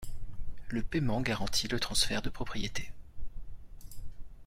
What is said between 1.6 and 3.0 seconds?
le transfert de propriété.